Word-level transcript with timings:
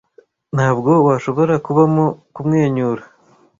Ntabwo 0.55 0.91
washobora 1.07 1.53
kubamo 1.65 2.05
kumwenyura, 2.33 3.03